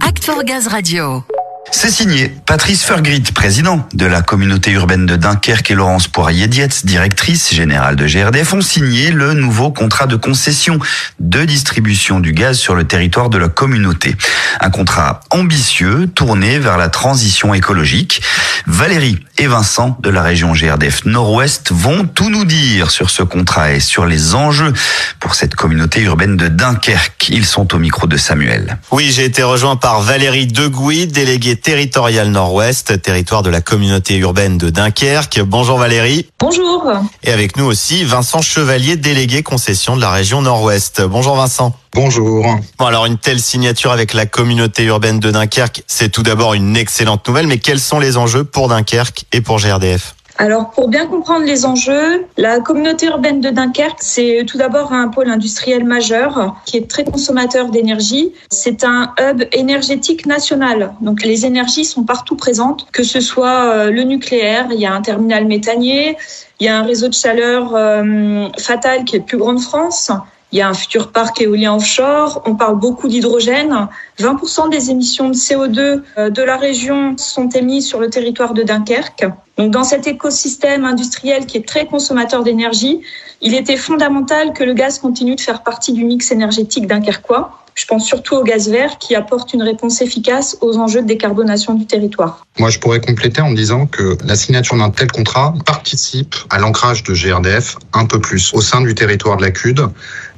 Act 0.00 0.28
Gaz 0.44 0.66
Radio. 0.66 1.22
C'est 1.70 1.90
signé 1.90 2.28
Patrice 2.46 2.82
Fergrit, 2.82 3.22
président 3.34 3.86
de 3.92 4.06
la 4.06 4.22
communauté 4.22 4.70
urbaine 4.72 5.04
de 5.04 5.16
Dunkerque 5.16 5.70
et 5.70 5.74
Laurence 5.74 6.08
Poirier-Dietz, 6.08 6.84
directrice 6.84 7.52
générale 7.52 7.96
de 7.96 8.06
GRDF, 8.06 8.54
ont 8.54 8.60
signé 8.60 9.10
le 9.10 9.34
nouveau 9.34 9.70
contrat 9.70 10.06
de 10.06 10.16
concession 10.16 10.78
de 11.20 11.44
distribution 11.44 12.18
du 12.18 12.32
gaz 12.32 12.56
sur 12.58 12.74
le 12.74 12.84
territoire 12.84 13.30
de 13.30 13.38
la 13.38 13.48
communauté. 13.48 14.16
Un 14.60 14.70
contrat 14.70 15.20
ambitieux 15.30 16.06
tourné 16.06 16.58
vers 16.58 16.78
la 16.78 16.88
transition 16.88 17.52
écologique. 17.52 18.22
Valérie 18.66 19.18
et 19.38 19.46
Vincent 19.46 19.96
de 20.00 20.10
la 20.10 20.22
région 20.22 20.52
GRDF 20.52 21.04
Nord-Ouest 21.04 21.70
vont 21.70 22.04
tout 22.04 22.30
nous 22.30 22.44
dire 22.44 22.90
sur 22.90 23.10
ce 23.10 23.22
contrat 23.22 23.72
et 23.72 23.80
sur 23.80 24.06
les 24.06 24.34
enjeux 24.34 24.72
pour 25.20 25.36
cette 25.36 25.54
communauté 25.54 26.00
urbaine 26.00 26.36
de 26.36 26.48
Dunkerque. 26.48 27.28
Ils 27.28 27.46
sont 27.46 27.74
au 27.74 27.78
micro 27.78 28.08
de 28.08 28.16
Samuel. 28.16 28.78
Oui, 28.90 29.12
j'ai 29.12 29.24
été 29.24 29.44
rejoint 29.44 29.76
par 29.76 30.00
Valérie 30.00 30.48
Degouy, 30.48 31.06
déléguée 31.06 31.54
territoriale 31.54 32.30
Nord-Ouest, 32.30 33.00
territoire 33.02 33.44
de 33.44 33.50
la 33.50 33.60
communauté 33.60 34.16
urbaine 34.16 34.58
de 34.58 34.70
Dunkerque. 34.70 35.40
Bonjour 35.42 35.78
Valérie. 35.78 36.26
Bonjour. 36.40 36.92
Et 37.22 37.30
avec 37.30 37.56
nous 37.56 37.66
aussi 37.66 38.02
Vincent 38.02 38.42
Chevalier, 38.42 38.96
délégué 38.96 39.44
concession 39.44 39.94
de 39.94 40.00
la 40.00 40.10
région 40.10 40.42
Nord-Ouest. 40.42 41.02
Bonjour 41.02 41.36
Vincent. 41.36 41.76
Bonjour. 41.92 42.44
Bon, 42.78 42.84
alors 42.84 43.06
une 43.06 43.16
telle 43.16 43.40
signature 43.40 43.90
avec 43.90 44.12
la 44.12 44.26
communauté 44.26 44.84
urbaine 44.84 45.18
de 45.18 45.30
Dunkerque, 45.30 45.82
c'est 45.86 46.10
tout 46.10 46.22
d'abord 46.22 46.52
une 46.52 46.76
excellente 46.76 47.26
nouvelle, 47.26 47.46
mais 47.46 47.56
quels 47.56 47.80
sont 47.80 47.98
les 47.98 48.18
enjeux 48.18 48.44
pour 48.44 48.55
Dunkerque 48.64 49.26
et 49.32 49.40
pour 49.40 49.58
GRDF 49.58 50.14
alors, 50.38 50.70
pour 50.70 50.88
bien 50.88 51.06
comprendre 51.06 51.46
les 51.46 51.64
enjeux, 51.64 52.26
la 52.36 52.60
communauté 52.60 53.06
urbaine 53.06 53.40
de 53.40 53.48
Dunkerque, 53.48 54.02
c'est 54.02 54.44
tout 54.46 54.58
d'abord 54.58 54.92
un 54.92 55.08
pôle 55.08 55.30
industriel 55.30 55.84
majeur 55.84 56.54
qui 56.66 56.76
est 56.76 56.90
très 56.90 57.04
consommateur 57.04 57.70
d'énergie. 57.70 58.34
C'est 58.50 58.84
un 58.84 59.14
hub 59.18 59.44
énergétique 59.52 60.26
national. 60.26 60.92
Donc, 61.00 61.22
les 61.22 61.46
énergies 61.46 61.86
sont 61.86 62.04
partout 62.04 62.36
présentes, 62.36 62.86
que 62.92 63.02
ce 63.02 63.20
soit 63.20 63.64
euh, 63.64 63.90
le 63.90 64.02
nucléaire, 64.02 64.66
il 64.70 64.78
y 64.78 64.84
a 64.84 64.92
un 64.92 65.00
terminal 65.00 65.46
méthanier, 65.46 66.18
il 66.60 66.66
y 66.66 66.68
a 66.68 66.78
un 66.78 66.82
réseau 66.82 67.08
de 67.08 67.14
chaleur 67.14 67.74
euh, 67.74 68.48
fatal 68.58 69.04
qui 69.04 69.16
est 69.16 69.20
le 69.20 69.24
plus 69.24 69.38
grand 69.38 69.54
de 69.54 69.60
France. 69.60 70.10
Il 70.56 70.60
y 70.60 70.62
a 70.62 70.70
un 70.70 70.72
futur 70.72 71.12
parc 71.12 71.42
éolien 71.42 71.76
offshore. 71.76 72.40
On 72.46 72.54
parle 72.54 72.78
beaucoup 72.78 73.08
d'hydrogène. 73.08 73.88
20% 74.18 74.70
des 74.70 74.90
émissions 74.90 75.28
de 75.28 75.34
CO2 75.34 76.02
euh, 76.16 76.30
de 76.30 76.42
la 76.42 76.56
région 76.56 77.14
sont 77.18 77.50
émises 77.50 77.86
sur 77.86 78.00
le 78.00 78.08
territoire 78.08 78.54
de 78.54 78.62
Dunkerque. 78.62 79.26
Donc, 79.58 79.70
dans 79.70 79.84
cet 79.84 80.06
écosystème 80.06 80.86
industriel 80.86 81.44
qui 81.44 81.58
est 81.58 81.68
très 81.68 81.84
consommateur 81.84 82.42
d'énergie, 82.42 83.02
il 83.42 83.52
était 83.52 83.76
fondamental 83.76 84.54
que 84.54 84.64
le 84.64 84.72
gaz 84.72 84.98
continue 84.98 85.36
de 85.36 85.42
faire 85.42 85.62
partie 85.62 85.92
du 85.92 86.06
mix 86.06 86.32
énergétique 86.32 86.86
dunkerquois. 86.86 87.65
Je 87.76 87.84
pense 87.84 88.06
surtout 88.06 88.36
au 88.36 88.42
gaz 88.42 88.70
vert 88.70 88.96
qui 88.98 89.14
apporte 89.14 89.52
une 89.52 89.62
réponse 89.62 90.00
efficace 90.00 90.56
aux 90.62 90.78
enjeux 90.78 91.02
de 91.02 91.06
décarbonation 91.06 91.74
du 91.74 91.84
territoire. 91.84 92.46
Moi, 92.58 92.70
je 92.70 92.78
pourrais 92.78 93.00
compléter 93.00 93.42
en 93.42 93.52
disant 93.52 93.84
que 93.84 94.16
la 94.24 94.34
signature 94.34 94.78
d'un 94.78 94.88
tel 94.88 95.12
contrat 95.12 95.52
participe 95.66 96.34
à 96.48 96.58
l'ancrage 96.58 97.02
de 97.02 97.12
GRDF 97.12 97.76
un 97.92 98.06
peu 98.06 98.18
plus 98.18 98.54
au 98.54 98.62
sein 98.62 98.80
du 98.80 98.94
territoire 98.94 99.36
de 99.36 99.42
la 99.42 99.50
CUD. 99.50 99.82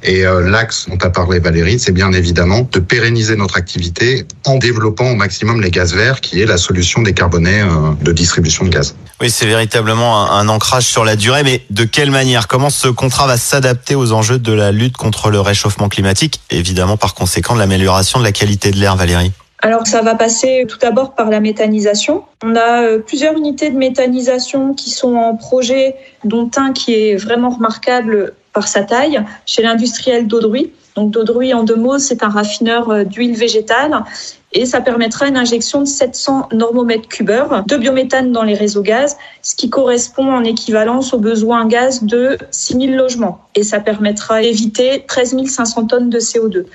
Et 0.03 0.25
euh, 0.25 0.49
l'axe 0.49 0.87
dont 0.89 0.97
a 0.97 1.09
parlé 1.09 1.39
Valérie, 1.39 1.79
c'est 1.79 1.91
bien 1.93 2.11
évidemment 2.11 2.67
de 2.69 2.79
pérenniser 2.79 3.37
notre 3.37 3.57
activité 3.57 4.25
en 4.45 4.57
développant 4.57 5.11
au 5.11 5.15
maximum 5.15 5.61
les 5.61 5.71
gaz 5.71 5.93
verts, 5.93 6.19
qui 6.19 6.41
est 6.41 6.45
la 6.45 6.57
solution 6.57 7.01
décarbonée 7.01 7.61
euh, 7.61 7.91
de 8.01 8.11
distribution 8.11 8.65
de 8.65 8.69
gaz. 8.69 8.95
Oui, 9.21 9.29
c'est 9.29 9.45
véritablement 9.45 10.31
un, 10.31 10.39
un, 10.39 10.47
ancrage 10.49 10.85
sur 10.85 11.03
la 11.03 11.17
durée, 11.17 11.43
mais 11.43 11.65
de 11.69 11.83
quelle 11.83 12.11
manière? 12.11 12.47
Comment 12.47 12.69
ce 12.69 12.87
contrat 12.87 13.27
va 13.27 13.37
s'adapter 13.37 13.95
aux 13.95 14.13
enjeux 14.13 14.39
de 14.39 14.53
la 14.53 14.71
lutte 14.71 14.95
contre 14.95 15.29
le 15.29 15.41
réchauffement 15.41 15.89
climatique? 15.89 16.39
Évidemment, 16.49 16.95
par 16.95 17.13
conséquent, 17.13 17.28
de 17.53 17.59
l'amélioration 17.59 18.19
de 18.19 18.23
la 18.23 18.31
qualité 18.31 18.71
de 18.71 18.77
l'air, 18.77 18.95
Valérie 18.95 19.31
alors 19.61 19.85
ça 19.85 20.01
va 20.01 20.15
passer 20.15 20.65
tout 20.69 20.77
d'abord 20.77 21.15
par 21.15 21.29
la 21.29 21.41
méthanisation. 21.41 22.23
On 22.45 22.55
a 22.55 22.83
euh, 22.83 22.99
plusieurs 22.99 23.35
unités 23.35 23.69
de 23.69 23.77
méthanisation 23.77 24.73
qui 24.73 24.89
sont 24.89 25.15
en 25.15 25.35
projet, 25.35 25.97
dont 26.23 26.49
un 26.55 26.71
qui 26.71 26.93
est 26.93 27.17
vraiment 27.17 27.49
remarquable 27.49 28.35
par 28.53 28.69
sa 28.69 28.83
taille 28.83 29.21
chez 29.45 29.61
l'industriel 29.61 30.27
d'Audruy. 30.27 30.71
Donc 30.95 31.11
Daudruy, 31.11 31.53
en 31.53 31.63
deux 31.63 31.75
mots, 31.75 31.99
c'est 31.99 32.23
un 32.23 32.29
raffineur 32.29 32.89
euh, 32.89 33.03
d'huile 33.03 33.35
végétale 33.35 34.03
et 34.51 34.65
ça 34.65 34.81
permettra 34.81 35.27
une 35.27 35.37
injection 35.37 35.81
de 35.81 35.87
700 35.87 36.49
normomètres 36.53 37.07
cubeurs 37.07 37.63
de 37.65 37.77
biométhane 37.77 38.31
dans 38.31 38.43
les 38.43 38.55
réseaux 38.55 38.81
gaz, 38.81 39.15
ce 39.41 39.55
qui 39.55 39.69
correspond 39.69 40.33
en 40.33 40.43
équivalence 40.43 41.13
aux 41.13 41.19
besoins 41.19 41.67
gaz 41.67 42.03
de 42.03 42.37
6000 42.51 42.95
logements. 42.95 43.41
Et 43.55 43.63
ça 43.63 43.79
permettra 43.79 44.41
d'éviter 44.41 45.03
13 45.07 45.45
500 45.45 45.85
tonnes 45.85 46.09
de 46.09 46.19
CO2. 46.19 46.65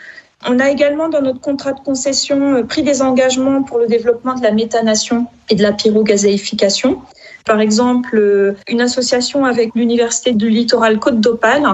On 0.46 0.58
a 0.58 0.70
également 0.70 1.08
dans 1.08 1.22
notre 1.22 1.40
contrat 1.40 1.72
de 1.72 1.80
concession 1.80 2.56
euh, 2.56 2.62
pris 2.62 2.82
des 2.82 3.02
engagements 3.02 3.62
pour 3.62 3.78
le 3.78 3.86
développement 3.86 4.34
de 4.34 4.42
la 4.42 4.52
méthanation 4.52 5.26
et 5.48 5.54
de 5.54 5.62
la 5.62 5.72
pyrogazéification. 5.72 7.00
Par 7.44 7.60
exemple, 7.60 8.16
euh, 8.16 8.56
une 8.68 8.80
association 8.80 9.44
avec 9.44 9.74
l'Université 9.74 10.32
du 10.32 10.48
littoral 10.48 10.98
Côte 10.98 11.20
d'Opale, 11.20 11.66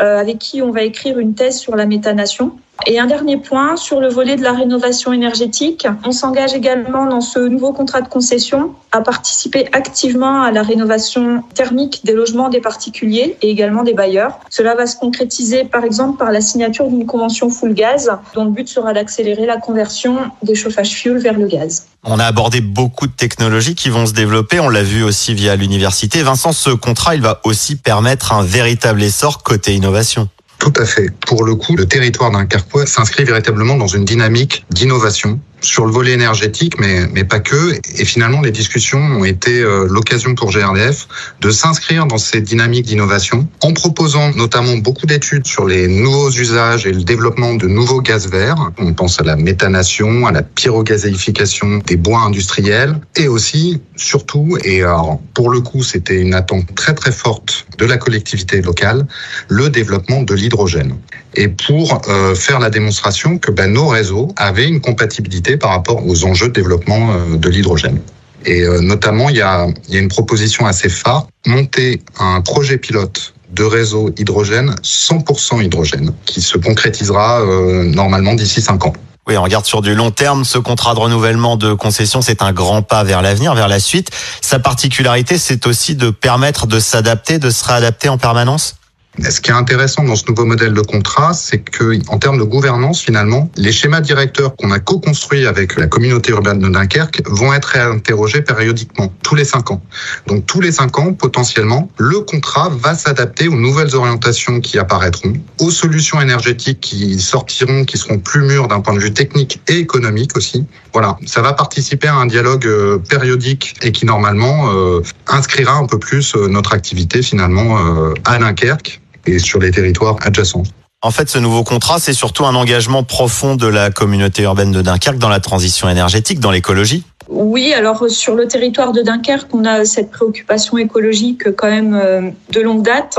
euh, 0.00 0.18
avec 0.18 0.38
qui 0.38 0.62
on 0.62 0.70
va 0.70 0.82
écrire 0.82 1.18
une 1.18 1.34
thèse 1.34 1.58
sur 1.58 1.76
la 1.76 1.86
méthanation. 1.86 2.58
Et 2.86 2.98
un 2.98 3.06
dernier 3.06 3.38
point 3.38 3.76
sur 3.76 4.00
le 4.00 4.08
volet 4.08 4.36
de 4.36 4.42
la 4.42 4.52
rénovation 4.52 5.12
énergétique. 5.12 5.86
On 6.04 6.12
s'engage 6.12 6.54
également 6.54 7.06
dans 7.06 7.20
ce 7.20 7.38
nouveau 7.38 7.72
contrat 7.72 8.02
de 8.02 8.08
concession 8.08 8.74
à 8.92 9.00
participer 9.00 9.66
activement 9.72 10.42
à 10.42 10.50
la 10.50 10.62
rénovation 10.62 11.42
thermique 11.54 12.02
des 12.04 12.12
logements 12.12 12.48
des 12.50 12.60
particuliers 12.60 13.36
et 13.42 13.50
également 13.50 13.84
des 13.84 13.94
bailleurs. 13.94 14.38
Cela 14.50 14.74
va 14.74 14.86
se 14.86 14.96
concrétiser 14.96 15.64
par 15.64 15.84
exemple 15.84 16.18
par 16.18 16.30
la 16.30 16.40
signature 16.40 16.88
d'une 16.88 17.06
convention 17.06 17.48
full 17.48 17.74
gaz 17.74 18.10
dont 18.34 18.44
le 18.44 18.50
but 18.50 18.68
sera 18.68 18.92
d'accélérer 18.92 19.46
la 19.46 19.56
conversion 19.56 20.18
des 20.42 20.54
chauffages 20.54 20.90
fuel 20.90 21.18
vers 21.18 21.38
le 21.38 21.46
gaz. 21.46 21.86
On 22.04 22.18
a 22.18 22.24
abordé 22.26 22.60
beaucoup 22.60 23.06
de 23.06 23.12
technologies 23.12 23.74
qui 23.74 23.88
vont 23.88 24.04
se 24.04 24.12
développer, 24.12 24.60
on 24.60 24.68
l'a 24.68 24.82
vu 24.82 25.02
aussi 25.02 25.32
via 25.32 25.56
l'université. 25.56 26.22
Vincent, 26.22 26.52
ce 26.52 26.70
contrat, 26.70 27.14
il 27.14 27.22
va 27.22 27.40
aussi 27.44 27.76
permettre 27.76 28.32
un 28.32 28.42
véritable 28.42 29.02
essor 29.02 29.42
côté 29.42 29.74
innovation. 29.74 30.28
Tout 30.58 30.72
à 30.76 30.84
fait. 30.84 31.10
Pour 31.26 31.44
le 31.44 31.54
coup, 31.54 31.76
le 31.76 31.86
territoire 31.86 32.30
d'un 32.30 32.46
Carquois 32.46 32.86
s'inscrit 32.86 33.24
véritablement 33.24 33.76
dans 33.76 33.86
une 33.86 34.04
dynamique 34.04 34.64
d'innovation 34.70 35.40
sur 35.64 35.86
le 35.86 35.92
volet 35.92 36.12
énergétique, 36.12 36.78
mais, 36.78 37.06
mais 37.12 37.24
pas 37.24 37.40
que. 37.40 37.72
Et 37.98 38.04
finalement, 38.04 38.40
les 38.40 38.50
discussions 38.50 38.98
ont 38.98 39.24
été 39.24 39.60
euh, 39.60 39.86
l'occasion 39.88 40.34
pour 40.34 40.50
GRDF 40.50 41.08
de 41.40 41.50
s'inscrire 41.50 42.06
dans 42.06 42.18
ces 42.18 42.40
dynamiques 42.40 42.86
d'innovation 42.86 43.48
en 43.62 43.72
proposant 43.72 44.32
notamment 44.34 44.76
beaucoup 44.76 45.06
d'études 45.06 45.46
sur 45.46 45.66
les 45.66 45.88
nouveaux 45.88 46.30
usages 46.30 46.86
et 46.86 46.92
le 46.92 47.02
développement 47.02 47.54
de 47.54 47.66
nouveaux 47.66 48.00
gaz 48.00 48.28
verts. 48.28 48.70
On 48.78 48.92
pense 48.92 49.20
à 49.20 49.24
la 49.24 49.36
méthanation, 49.36 50.26
à 50.26 50.32
la 50.32 50.42
pyrogazéification 50.42 51.78
des 51.86 51.96
bois 51.96 52.20
industriels 52.20 53.00
et 53.16 53.28
aussi, 53.28 53.80
surtout, 53.96 54.58
et 54.64 54.82
alors, 54.82 55.20
pour 55.32 55.50
le 55.50 55.60
coup, 55.60 55.82
c'était 55.82 56.20
une 56.20 56.34
attente 56.34 56.74
très 56.74 56.94
très 56.94 57.12
forte 57.12 57.66
de 57.78 57.86
la 57.86 57.96
collectivité 57.96 58.60
locale, 58.60 59.06
le 59.48 59.70
développement 59.70 60.22
de 60.22 60.34
l'hydrogène. 60.34 60.96
Et 61.36 61.48
pour 61.48 62.00
euh, 62.08 62.34
faire 62.34 62.58
la 62.58 62.70
démonstration 62.70 63.38
que 63.38 63.50
ben, 63.50 63.72
nos 63.72 63.88
réseaux 63.88 64.28
avaient 64.36 64.68
une 64.68 64.80
compatibilité 64.80 65.56
par 65.56 65.70
rapport 65.70 66.06
aux 66.06 66.24
enjeux 66.24 66.48
de 66.48 66.52
développement 66.52 67.12
euh, 67.12 67.36
de 67.36 67.48
l'hydrogène. 67.48 68.00
Et 68.46 68.62
euh, 68.62 68.80
notamment, 68.80 69.30
il 69.30 69.36
y 69.36 69.42
a, 69.42 69.66
y 69.88 69.96
a 69.96 70.00
une 70.00 70.08
proposition 70.08 70.66
assez 70.66 70.88
phare, 70.88 71.26
monter 71.46 72.02
un 72.18 72.40
projet 72.40 72.78
pilote 72.78 73.34
de 73.52 73.64
réseau 73.64 74.10
hydrogène 74.18 74.74
100% 74.82 75.62
hydrogène, 75.62 76.12
qui 76.26 76.40
se 76.40 76.58
concrétisera 76.58 77.40
euh, 77.40 77.84
normalement 77.84 78.34
d'ici 78.34 78.60
5 78.60 78.86
ans. 78.86 78.92
Oui, 79.26 79.38
on 79.38 79.42
regarde 79.42 79.64
sur 79.64 79.80
du 79.80 79.94
long 79.94 80.10
terme. 80.10 80.44
Ce 80.44 80.58
contrat 80.58 80.94
de 80.94 80.98
renouvellement 80.98 81.56
de 81.56 81.72
concession, 81.72 82.20
c'est 82.20 82.42
un 82.42 82.52
grand 82.52 82.82
pas 82.82 83.04
vers 83.04 83.22
l'avenir, 83.22 83.54
vers 83.54 83.68
la 83.68 83.80
suite. 83.80 84.10
Sa 84.42 84.58
particularité, 84.58 85.38
c'est 85.38 85.66
aussi 85.66 85.94
de 85.94 86.10
permettre 86.10 86.66
de 86.66 86.78
s'adapter, 86.78 87.38
de 87.38 87.48
se 87.48 87.64
réadapter 87.64 88.10
en 88.10 88.18
permanence? 88.18 88.76
Ce 89.22 89.40
qui 89.40 89.50
est 89.50 89.54
intéressant 89.54 90.02
dans 90.02 90.16
ce 90.16 90.24
nouveau 90.28 90.44
modèle 90.44 90.74
de 90.74 90.80
contrat, 90.80 91.34
c'est 91.34 91.58
que, 91.58 91.98
en 92.08 92.18
termes 92.18 92.38
de 92.38 92.42
gouvernance, 92.42 93.00
finalement, 93.00 93.50
les 93.56 93.72
schémas 93.72 94.00
directeurs 94.00 94.56
qu'on 94.56 94.70
a 94.70 94.80
co-construits 94.80 95.46
avec 95.46 95.76
la 95.76 95.86
communauté 95.86 96.32
urbaine 96.32 96.58
de 96.58 96.68
Dunkerque 96.68 97.22
vont 97.26 97.52
être 97.52 97.66
réinterrogés 97.66 98.42
périodiquement, 98.42 99.12
tous 99.22 99.34
les 99.34 99.44
cinq 99.44 99.70
ans. 99.70 99.80
Donc, 100.26 100.46
tous 100.46 100.60
les 100.60 100.72
cinq 100.72 100.98
ans, 100.98 101.12
potentiellement, 101.12 101.88
le 101.96 102.20
contrat 102.20 102.70
va 102.70 102.94
s'adapter 102.94 103.48
aux 103.48 103.56
nouvelles 103.56 103.94
orientations 103.94 104.60
qui 104.60 104.78
apparaîtront, 104.78 105.34
aux 105.60 105.70
solutions 105.70 106.20
énergétiques 106.20 106.80
qui 106.80 107.20
sortiront, 107.20 107.84
qui 107.84 107.98
seront 107.98 108.18
plus 108.18 108.42
mûres 108.42 108.68
d'un 108.68 108.80
point 108.80 108.94
de 108.94 109.00
vue 109.00 109.12
technique 109.12 109.60
et 109.68 109.78
économique 109.78 110.36
aussi. 110.36 110.66
Voilà, 110.92 111.16
ça 111.26 111.40
va 111.40 111.52
participer 111.52 112.08
à 112.08 112.14
un 112.14 112.26
dialogue 112.26 112.66
euh, 112.66 112.98
périodique 112.98 113.74
et 113.82 113.92
qui, 113.92 114.06
normalement, 114.06 114.72
euh, 114.72 115.00
inscrira 115.28 115.74
un 115.74 115.86
peu 115.86 115.98
plus 115.98 116.34
euh, 116.34 116.48
notre 116.48 116.72
activité, 116.72 117.22
finalement, 117.22 117.78
à 118.24 118.38
Dunkerque 118.38 119.00
et 119.26 119.38
sur 119.38 119.58
les 119.58 119.70
territoires 119.70 120.16
adjacents. 120.22 120.62
En 121.02 121.10
fait, 121.10 121.28
ce 121.28 121.38
nouveau 121.38 121.64
contrat, 121.64 121.98
c'est 121.98 122.14
surtout 122.14 122.46
un 122.46 122.54
engagement 122.54 123.02
profond 123.04 123.56
de 123.56 123.66
la 123.66 123.90
communauté 123.90 124.44
urbaine 124.44 124.72
de 124.72 124.80
Dunkerque 124.80 125.18
dans 125.18 125.28
la 125.28 125.38
transition 125.38 125.86
énergétique, 125.86 126.40
dans 126.40 126.50
l'écologie. 126.50 127.04
Oui, 127.28 127.72
alors 127.72 128.08
sur 128.08 128.34
le 128.34 128.46
territoire 128.46 128.92
de 128.92 129.02
Dunkerque, 129.02 129.54
on 129.54 129.64
a 129.64 129.84
cette 129.84 130.10
préoccupation 130.10 130.78
écologique 130.78 131.54
quand 131.56 131.68
même 131.68 131.94
euh, 131.94 132.30
de 132.50 132.60
longue 132.60 132.82
date, 132.82 133.18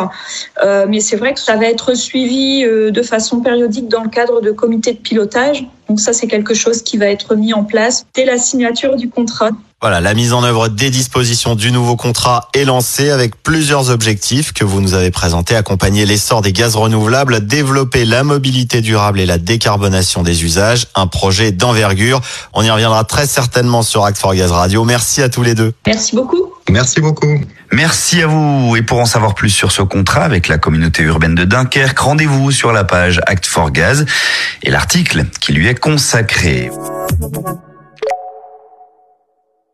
euh, 0.64 0.86
mais 0.88 1.00
c'est 1.00 1.16
vrai 1.16 1.34
que 1.34 1.40
ça 1.40 1.56
va 1.58 1.66
être 1.66 1.96
suivi 1.96 2.64
euh, 2.64 2.92
de 2.92 3.02
façon 3.02 3.42
périodique 3.42 3.88
dans 3.88 4.04
le 4.04 4.10
cadre 4.10 4.42
de 4.42 4.52
comités 4.52 4.94
de 4.94 5.00
pilotage. 5.00 5.68
Donc 5.88 6.00
ça, 6.00 6.14
c'est 6.14 6.28
quelque 6.28 6.54
chose 6.54 6.82
qui 6.82 6.98
va 6.98 7.08
être 7.08 7.36
mis 7.36 7.54
en 7.54 7.64
place 7.64 8.06
dès 8.16 8.26
la 8.26 8.38
signature 8.38 8.96
du 8.96 9.10
contrat. 9.10 9.52
Voilà, 9.86 10.02
la 10.02 10.16
mise 10.16 10.34
en 10.34 10.44
œuvre 10.44 10.68
des 10.68 10.90
dispositions 10.90 11.54
du 11.54 11.72
nouveau 11.72 11.96
contrat 11.96 12.50
est 12.56 12.66
lancée 12.66 13.12
avec 13.12 13.36
plusieurs 13.44 13.92
objectifs 13.92 14.52
que 14.52 14.66
vous 14.66 14.82
nous 14.82 14.96
avez 14.96 15.12
présentés. 15.12 15.56
Accompagner 15.56 16.08
l'essor 16.08 16.42
des 16.42 16.54
gaz 16.54 16.76
renouvelables, 16.76 17.46
développer 17.46 18.04
la 18.04 18.24
mobilité 18.24 18.82
durable 18.82 19.20
et 19.20 19.28
la 19.28 19.38
décarbonation 19.38 20.24
des 20.24 20.44
usages. 20.44 20.88
Un 20.96 21.06
projet 21.06 21.52
d'envergure. 21.52 22.20
On 22.54 22.64
y 22.64 22.70
reviendra 22.72 23.04
très 23.04 23.28
certainement 23.28 23.84
sur 23.84 24.06
Act 24.06 24.18
for 24.18 24.34
Gaz 24.34 24.52
Radio. 24.52 24.86
Merci 24.86 25.22
à 25.22 25.30
tous 25.30 25.44
les 25.44 25.54
deux. 25.54 25.72
Merci 25.86 26.16
beaucoup. 26.16 26.52
Merci 26.68 27.00
beaucoup. 27.00 27.40
Merci 27.72 28.24
à 28.24 28.26
vous. 28.26 28.76
Et 28.76 28.82
pour 28.82 29.00
en 29.00 29.06
savoir 29.06 29.36
plus 29.36 29.52
sur 29.52 29.72
ce 29.72 29.84
contrat 29.84 30.24
avec 30.24 30.48
la 30.48 30.58
communauté 30.58 31.04
urbaine 31.04 31.36
de 31.36 31.46
Dunkerque, 31.46 32.00
rendez-vous 32.00 32.50
sur 32.50 32.74
la 32.74 32.86
page 32.86 33.22
Act 33.28 33.46
for 33.46 33.70
Gaz 33.70 34.08
et 34.64 34.72
l'article 34.72 35.26
qui 35.40 35.54
lui 35.54 35.68
est 35.68 35.80
consacré. 35.80 36.72